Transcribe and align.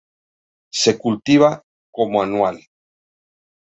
Se 0.73 0.97
cultiva 0.97 1.61
como 1.91 2.23
anual. 2.23 2.59